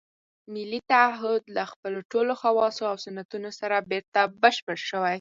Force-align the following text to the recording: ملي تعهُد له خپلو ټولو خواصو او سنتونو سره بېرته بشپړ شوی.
ملي 0.53 0.79
تعهُد 0.91 1.41
له 1.55 1.63
خپلو 1.71 1.99
ټولو 2.11 2.33
خواصو 2.41 2.83
او 2.91 2.95
سنتونو 3.05 3.49
سره 3.59 3.75
بېرته 3.91 4.19
بشپړ 4.41 4.77
شوی. 4.89 5.09